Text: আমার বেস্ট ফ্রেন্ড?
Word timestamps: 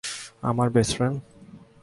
আমার 0.41 0.67
বেস্ট 0.69 0.93
ফ্রেন্ড? 0.97 1.17